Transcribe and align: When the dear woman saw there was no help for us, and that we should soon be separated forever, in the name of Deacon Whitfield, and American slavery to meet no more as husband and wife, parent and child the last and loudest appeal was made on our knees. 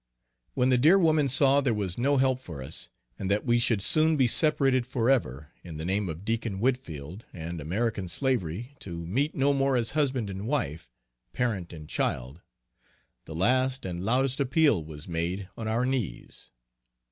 When 0.55 0.69
the 0.69 0.79
dear 0.79 0.97
woman 0.97 1.27
saw 1.27 1.61
there 1.61 1.75
was 1.75 1.95
no 1.99 2.17
help 2.17 2.39
for 2.39 2.63
us, 2.63 2.89
and 3.19 3.29
that 3.29 3.45
we 3.45 3.59
should 3.59 3.83
soon 3.83 4.17
be 4.17 4.25
separated 4.25 4.87
forever, 4.87 5.51
in 5.63 5.77
the 5.77 5.85
name 5.85 6.09
of 6.09 6.25
Deacon 6.25 6.59
Whitfield, 6.59 7.27
and 7.33 7.61
American 7.61 8.07
slavery 8.07 8.75
to 8.79 9.05
meet 9.05 9.35
no 9.35 9.53
more 9.53 9.75
as 9.75 9.91
husband 9.91 10.27
and 10.31 10.47
wife, 10.47 10.89
parent 11.33 11.71
and 11.71 11.87
child 11.87 12.41
the 13.25 13.35
last 13.35 13.85
and 13.85 14.03
loudest 14.03 14.39
appeal 14.39 14.83
was 14.83 15.07
made 15.07 15.49
on 15.55 15.67
our 15.67 15.85
knees. 15.85 16.49